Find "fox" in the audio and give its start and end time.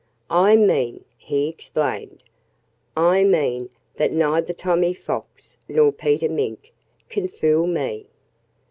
4.95-5.57